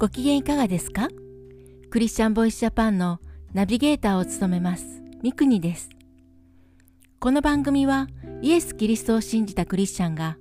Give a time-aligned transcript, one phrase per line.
[0.00, 1.08] ご機嫌いかがですか？
[1.90, 3.20] クリスチャンボイスジャパンの
[3.52, 5.90] ナビゲーターを務めますミクニです。
[7.18, 8.08] この番組は
[8.40, 10.38] イエス・キリストを信じたクリスチャンが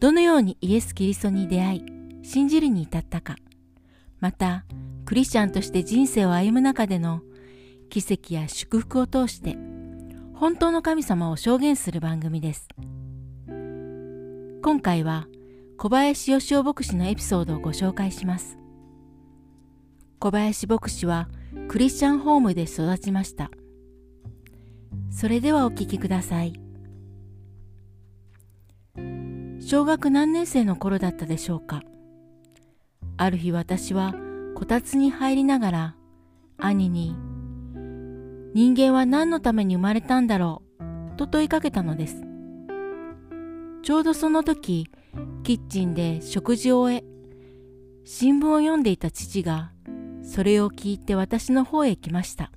[0.00, 1.84] どのようにイエス・キリストに出会い
[2.24, 3.36] 信じるに至ったか
[4.18, 4.64] また
[5.04, 7.20] クリスチャンとして人生を歩む中での
[7.90, 9.56] 奇跡や祝福を通して
[10.34, 12.66] 本当の神様を証言する番組です。
[14.64, 15.28] 今回は
[15.76, 18.58] 小林義雄牧師のエピソードをご紹介します。
[20.18, 21.28] 小林牧師は
[21.68, 23.50] クリスチャンホームで育ちました。
[25.10, 26.54] それではお聞きください。
[29.60, 31.82] 小学何年生の頃だったでしょうか。
[33.16, 34.14] ある日私は
[34.54, 35.96] こたつに入りながら
[36.58, 37.14] 兄に
[38.54, 40.62] 人間は何のために生まれたんだろ
[41.14, 42.22] うと問いかけたのです。
[43.82, 44.90] ちょうどその時
[45.44, 47.04] キッチンで食事を終え
[48.04, 49.72] 新聞を読んでいた父が
[50.26, 52.50] それを聞いて私の方へ来ました。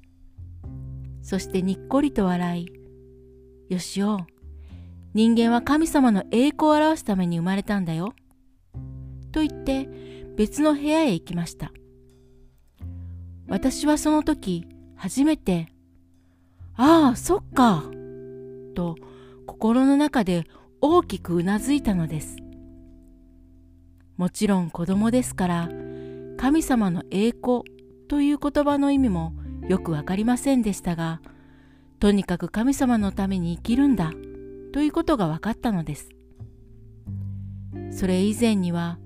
[1.22, 4.18] そしてにっこりと笑い、よしお、
[5.14, 8.14] 人間は神様の栄光を表すために生まれたんだよ。
[9.32, 9.88] と言って
[10.36, 11.72] 別の部屋へ行きました。
[13.48, 15.68] 私はその時初めて、
[16.76, 17.84] ああ、そっか、
[18.74, 18.96] と
[19.46, 20.46] 心の中で
[20.82, 22.38] 大きくうなずいたのです。
[24.18, 25.70] もちろん子供ですから
[26.40, 27.64] 神様の栄光
[28.08, 29.34] という言葉の意味も
[29.68, 31.22] よくわかりませんでしたが、
[32.00, 34.14] とにかく神様のために生きるんだ
[34.72, 36.08] ということが分かったのです。
[37.92, 39.00] それ以前には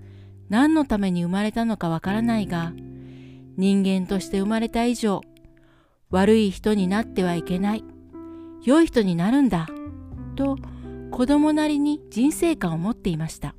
[0.50, 2.72] 何のために生まれたのかわからないが、
[3.58, 5.22] 人間として生まれた以上、
[6.12, 7.84] 悪い人になってはいけない、
[8.64, 9.68] 良い人になるんだ、
[10.36, 10.58] と
[11.10, 13.56] 子供なりに人生観を持っていました。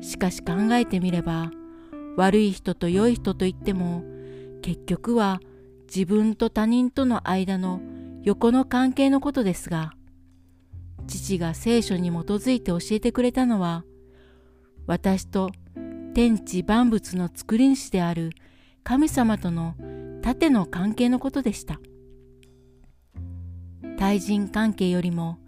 [0.00, 1.52] しかし考えてみれば、
[2.16, 4.02] 悪い人と良い人といっても
[4.62, 5.40] 結局は
[5.86, 7.80] 自分と他人との間の
[8.22, 9.92] 横の関係のことですが
[11.06, 13.84] 父が聖書に基づいて教えてくれたのは
[14.86, 15.50] 私と
[16.14, 18.30] 天地万物の作り主である
[18.84, 19.74] 神様との
[20.22, 21.80] 縦の関係のことでした
[23.98, 25.38] 対人関係よりも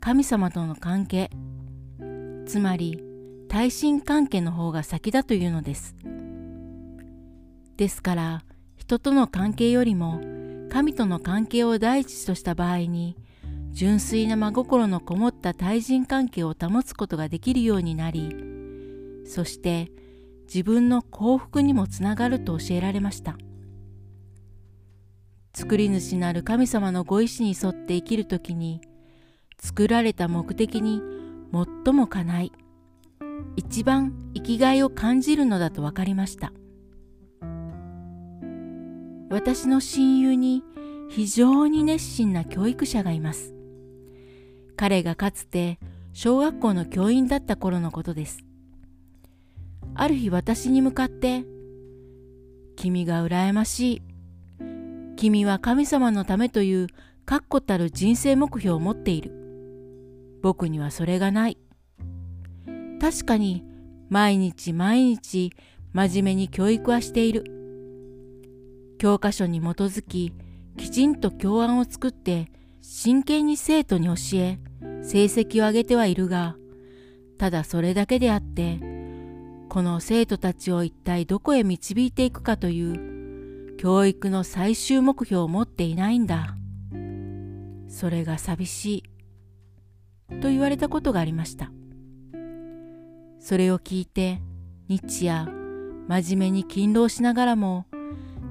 [0.00, 1.30] 神様との関係
[2.46, 3.02] つまり
[3.48, 5.94] 対人関係の方が先だというのです。
[7.76, 8.44] ですから
[8.76, 10.20] 人との関係よりも
[10.70, 13.16] 神との関係を第一とした場合に
[13.72, 18.34] 純粋な真心のこもった対人関係を保つことができるようになり
[19.26, 19.90] そして
[20.46, 23.36] 自分の幸福にもつながると教えられました。
[25.54, 28.80] 作り主なる神様のご意志に沿って生きるときに
[29.60, 31.00] 作られた目的に
[31.84, 32.50] 最もかない
[33.54, 36.52] 一番生きがいを感じるのだと分かりました。
[39.34, 40.62] 私の親友に
[41.10, 43.52] 非常に熱心な教育者がいます。
[44.76, 45.80] 彼がかつて
[46.12, 48.44] 小学校の教員だった頃のことです。
[49.96, 51.44] ある日私に向かって、
[52.76, 54.02] 君が羨ましい。
[55.16, 56.86] 君は神様のためという
[57.26, 59.32] 確固たる人生目標を持っている。
[60.42, 61.58] 僕にはそれがない。
[63.00, 63.64] 確かに
[64.10, 65.52] 毎日毎日
[65.92, 67.63] 真面目に教育はしている。
[68.98, 70.32] 教科書に基づき
[70.76, 72.50] きちんと教案を作って
[72.80, 74.58] 真剣に生徒に教え
[75.02, 76.56] 成績を上げてはいるが
[77.38, 78.80] ただそれだけであって
[79.68, 86.56] この生徒たちを一体どこへ導いていくかという教育の最終目標を持っていないんだ。
[87.88, 89.04] それが寂し
[90.30, 90.40] い。
[90.40, 91.70] と言われたことがありました。
[93.40, 94.40] それを聞いて
[94.88, 95.46] 日夜
[96.08, 97.86] 真面目に勤労しながらも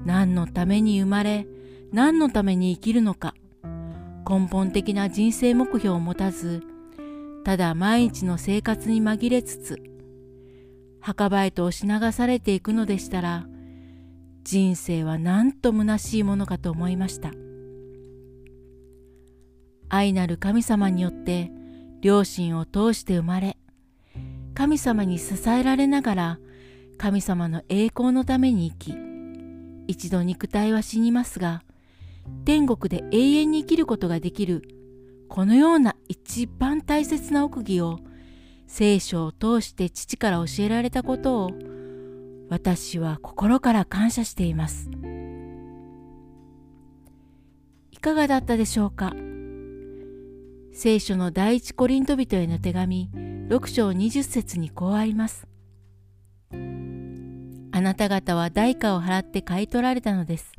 [0.04, 1.46] 何のために生まれ
[1.92, 3.34] 何のために生きるのか。
[4.28, 6.62] 根本的な人生目標を持たず
[7.44, 9.82] ただ毎日の生活に紛れつつ
[11.00, 13.46] 墓場へと押し流されていくのでしたら
[14.42, 17.32] 人生はなんと虚しいものかと思いました。
[19.90, 21.50] 愛なる神様によって
[22.00, 23.56] 両親を通して生まれ
[24.54, 26.38] 神様に支えられながら
[26.98, 29.13] 神様の栄光のために生き
[29.86, 31.62] 一度肉体は死にますが
[32.44, 34.62] 天国で永遠に生きることができる
[35.28, 37.98] このような一番大切な奥義を
[38.66, 41.50] 聖書を通して父から教えられたことを
[42.48, 44.90] 私は心から感謝しています。
[47.90, 49.14] いかがだったでしょうか？
[50.72, 53.10] 聖書の第一コリント人への手紙
[53.48, 55.46] 6章20節にこうあります。
[57.76, 60.52] あなた方は代価を払って買い取られたのです。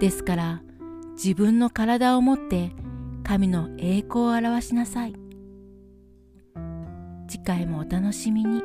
[0.00, 0.62] ですから
[1.12, 2.72] 自分の体を持って
[3.22, 5.14] 神の栄光を表しなさい。
[7.28, 8.64] 次回もお楽しみに。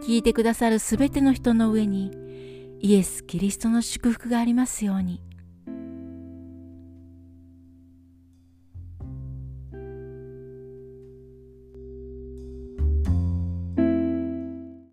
[0.00, 2.12] 聞いてくださるすべての人の上に
[2.78, 5.20] イエス・キリストの祝福がありますように。